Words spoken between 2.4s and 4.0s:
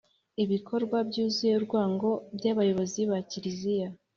abayobozi ba kiliziya